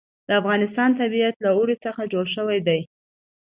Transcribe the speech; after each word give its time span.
د 0.27 0.29
افغانستان 0.41 0.89
طبیعت 1.01 1.35
له 1.43 1.49
اوړي 1.57 1.75
څخه 1.85 2.01
جوړ 2.13 2.25
شوی 2.35 2.59
دی. 2.67 2.81